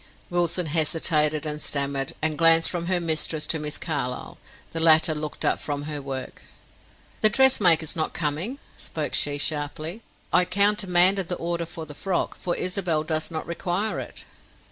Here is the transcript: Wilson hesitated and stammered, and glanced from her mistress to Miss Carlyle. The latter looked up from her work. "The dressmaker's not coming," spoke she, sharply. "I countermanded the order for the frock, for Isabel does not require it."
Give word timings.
Wilson 0.31 0.65
hesitated 0.65 1.45
and 1.45 1.61
stammered, 1.61 2.13
and 2.23 2.35
glanced 2.35 2.71
from 2.71 2.87
her 2.87 2.99
mistress 2.99 3.45
to 3.45 3.59
Miss 3.59 3.77
Carlyle. 3.77 4.39
The 4.71 4.79
latter 4.79 5.13
looked 5.13 5.45
up 5.45 5.59
from 5.59 5.83
her 5.83 6.01
work. 6.01 6.41
"The 7.21 7.29
dressmaker's 7.29 7.95
not 7.95 8.11
coming," 8.11 8.57
spoke 8.77 9.13
she, 9.13 9.37
sharply. 9.37 10.01
"I 10.33 10.45
countermanded 10.45 11.27
the 11.27 11.35
order 11.35 11.67
for 11.67 11.85
the 11.85 11.93
frock, 11.93 12.33
for 12.33 12.55
Isabel 12.55 13.03
does 13.03 13.29
not 13.29 13.45
require 13.45 13.99
it." 13.99 14.25